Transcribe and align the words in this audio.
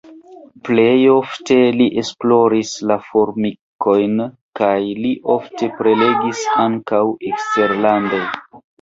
Plej 0.69 0.95
ofte 1.15 1.57
li 1.81 1.87
esploris 2.03 2.73
la 2.93 2.97
formikojn 3.11 4.19
kaj 4.63 4.75
li 5.05 5.15
ofte 5.37 5.73
prelegis 5.79 6.45
ankaŭ 6.69 7.07
eksterlande. 7.35 8.29